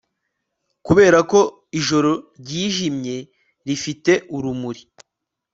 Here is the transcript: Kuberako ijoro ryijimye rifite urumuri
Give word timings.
Kuberako 0.85 1.39
ijoro 1.79 2.11
ryijimye 2.39 3.17
rifite 3.67 4.13
urumuri 4.35 4.81